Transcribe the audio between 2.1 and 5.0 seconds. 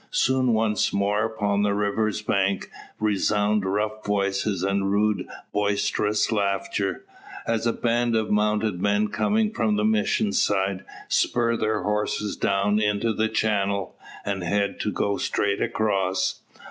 bank resound rough voices, and